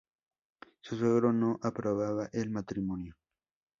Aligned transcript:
Su 0.79 0.97
suegro 0.97 1.31
no 1.31 1.59
aprobaba 1.61 2.27
el 2.33 2.49
matrimonio. 2.49 3.13